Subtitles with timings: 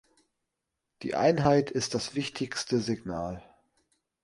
[1.03, 3.43] Die Einheit ist das wichtigste Signal.